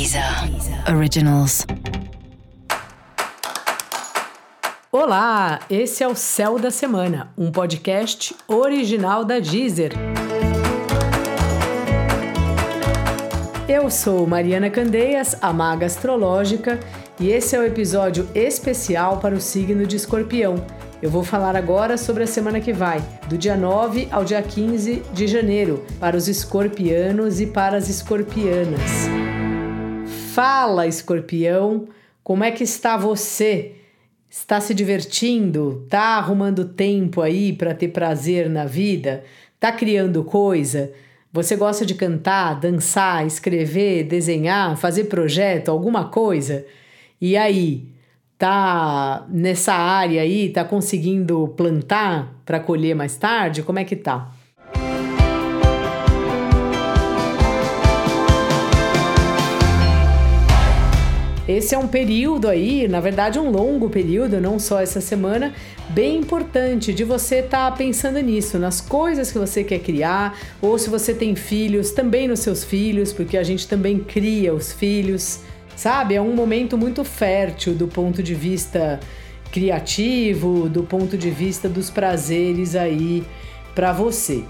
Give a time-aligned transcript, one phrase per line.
[0.00, 0.24] Deezer
[0.96, 1.66] Originals.
[4.90, 9.92] Olá, esse é o Céu da Semana, um podcast original da Deezer.
[13.68, 16.80] Eu sou Mariana Candeias, a maga astrológica,
[17.20, 20.64] e esse é o episódio especial para o signo de Escorpião.
[21.02, 25.02] Eu vou falar agora sobre a semana que vai, do dia 9 ao dia 15
[25.12, 29.39] de janeiro, para os escorpianos e para as escorpianas.
[30.32, 31.88] Fala, escorpião,
[32.22, 33.72] como é que está você?
[34.30, 35.84] Está se divertindo?
[35.90, 39.24] Tá arrumando tempo aí para ter prazer na vida?
[39.58, 40.92] Tá criando coisa?
[41.32, 46.64] Você gosta de cantar, dançar, escrever, desenhar, fazer projeto, alguma coisa?
[47.20, 47.88] E aí,
[48.38, 53.64] tá nessa área aí, tá conseguindo plantar para colher mais tarde?
[53.64, 54.30] Como é que tá?
[61.50, 65.52] Esse é um período aí, na verdade, um longo período, não só essa semana,
[65.88, 70.78] bem importante de você estar tá pensando nisso, nas coisas que você quer criar, ou
[70.78, 75.40] se você tem filhos, também nos seus filhos, porque a gente também cria os filhos.
[75.74, 76.14] Sabe?
[76.14, 79.00] É um momento muito fértil do ponto de vista
[79.50, 83.24] criativo, do ponto de vista dos prazeres aí
[83.74, 84.44] para você.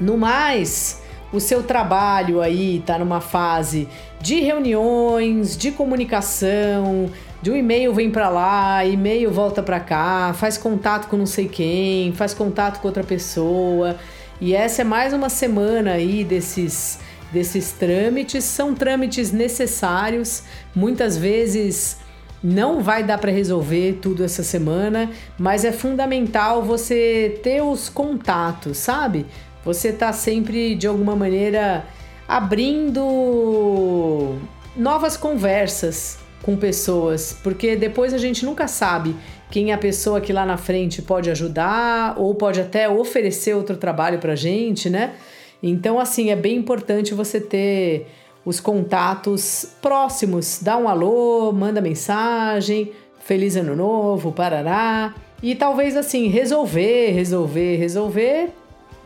[0.00, 1.02] No mais,
[1.34, 3.88] o seu trabalho aí está numa fase
[4.20, 7.10] de reuniões, de comunicação,
[7.42, 11.48] de um e-mail vem para lá, e-mail volta para cá, faz contato com não sei
[11.48, 13.96] quem, faz contato com outra pessoa.
[14.40, 17.00] E essa é mais uma semana aí desses
[17.32, 18.44] desses trâmites.
[18.44, 21.96] São trâmites necessários, muitas vezes
[22.40, 28.78] não vai dar para resolver tudo essa semana, mas é fundamental você ter os contatos,
[28.78, 29.26] sabe?
[29.64, 31.84] Você tá sempre de alguma maneira
[32.28, 34.36] abrindo
[34.76, 39.16] novas conversas com pessoas, porque depois a gente nunca sabe
[39.50, 43.76] quem é a pessoa que lá na frente pode ajudar ou pode até oferecer outro
[43.76, 45.14] trabalho pra gente, né?
[45.62, 48.06] Então, assim, é bem importante você ter
[48.44, 50.58] os contatos próximos.
[50.60, 55.14] Dá um alô, manda mensagem, feliz ano novo, parará.
[55.42, 58.50] E talvez assim, resolver, resolver, resolver.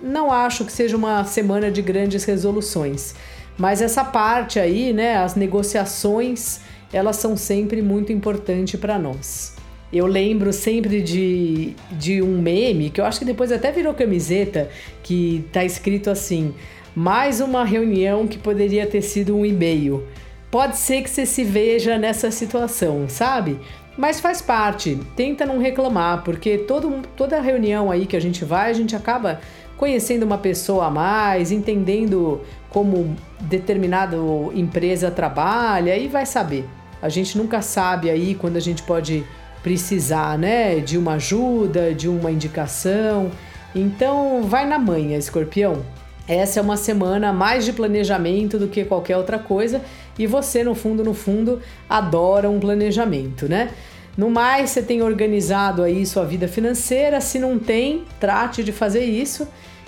[0.01, 3.15] Não acho que seja uma semana de grandes resoluções.
[3.57, 6.61] Mas essa parte aí, né, as negociações,
[6.93, 9.57] elas são sempre muito importantes para nós.
[9.93, 14.69] Eu lembro sempre de, de um meme, que eu acho que depois até virou camiseta,
[15.03, 16.55] que tá escrito assim:
[16.95, 20.07] mais uma reunião que poderia ter sido um e-mail.
[20.51, 23.59] Pode ser que você se veja nessa situação, sabe?
[23.97, 28.71] Mas faz parte, tenta não reclamar, porque todo, toda reunião aí que a gente vai,
[28.71, 29.41] a gente acaba
[29.79, 34.17] conhecendo uma pessoa a mais, entendendo como determinada
[34.55, 36.69] empresa trabalha e vai saber.
[37.01, 39.25] A gente nunca sabe aí quando a gente pode
[39.63, 43.31] precisar, né, de uma ajuda, de uma indicação.
[43.75, 45.85] Então, vai na manhã, escorpião.
[46.27, 49.81] Essa é uma semana mais de planejamento do que qualquer outra coisa
[50.19, 53.71] e você, no fundo, no fundo, adora um planejamento, né?
[54.19, 57.21] No mais, você tem organizado aí sua vida financeira.
[57.21, 59.47] Se não tem, trate de fazer isso,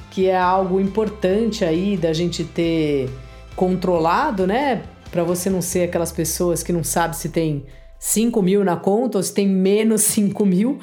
[0.09, 3.11] que é algo importante aí da gente ter
[3.57, 4.83] controlado, né?
[5.11, 7.65] Para você não ser aquelas pessoas que não sabe se tem
[7.99, 10.79] 5 mil na conta ou se tem menos 5 mil.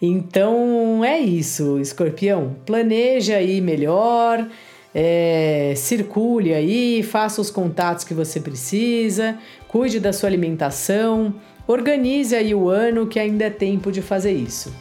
[0.00, 2.56] Então é isso, escorpião.
[2.64, 4.48] Planeje aí melhor,
[4.94, 9.36] é, circule aí, faça os contatos que você precisa,
[9.68, 11.34] cuide da sua alimentação,
[11.66, 14.74] organize aí o ano que ainda é tempo de fazer isso.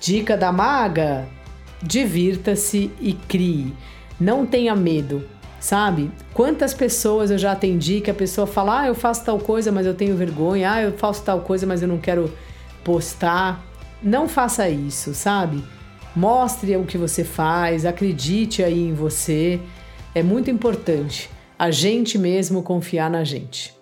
[0.00, 1.26] Dica da maga:
[1.82, 3.74] divirta-se e crie.
[4.18, 5.24] Não tenha medo
[5.64, 6.10] sabe?
[6.34, 9.86] Quantas pessoas eu já atendi que a pessoa fala: ah, eu faço tal coisa, mas
[9.86, 12.30] eu tenho vergonha, ah, eu faço tal coisa, mas eu não quero
[12.84, 13.64] postar.
[14.02, 15.64] Não faça isso, sabe?
[16.14, 19.58] Mostre o que você faz, acredite aí em você.
[20.14, 23.74] É muito importante a gente mesmo confiar na gente.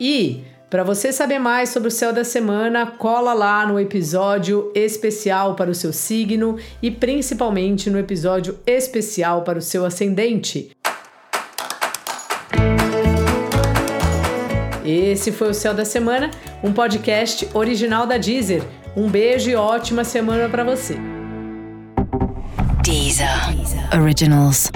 [0.00, 0.42] E
[0.74, 5.70] para você saber mais sobre o céu da semana, cola lá no episódio especial para
[5.70, 10.72] o seu signo e principalmente no episódio especial para o seu ascendente.
[14.84, 18.64] Esse foi o Céu da Semana, um podcast original da Deezer.
[18.96, 20.96] Um beijo e ótima semana para você.
[22.82, 23.28] Deezer.
[23.96, 24.72] Originals.